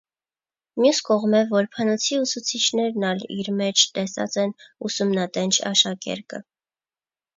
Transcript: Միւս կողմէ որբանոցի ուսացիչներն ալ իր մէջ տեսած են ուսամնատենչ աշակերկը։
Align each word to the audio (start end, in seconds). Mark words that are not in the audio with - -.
Միւս 0.83 1.01
կողմէ 1.09 1.41
որբանոցի 1.51 2.17
ուսացիչներն 2.21 3.05
ալ 3.11 3.21
իր 3.35 3.51
մէջ 3.61 3.83
տեսած 3.99 4.39
են 4.45 4.57
ուսամնատենչ 4.89 5.55
աշակերկը։ 5.75 6.45